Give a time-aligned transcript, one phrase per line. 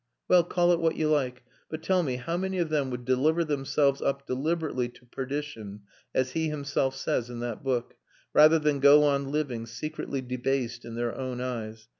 [0.27, 3.43] Well, call it what you like; but tell me, how many of them would deliver
[3.45, 5.81] themselves up deliberately to perdition
[6.15, 7.93] (as he himself says in that book)
[8.33, 11.87] rather than go on living, secretly debased in their own eyes?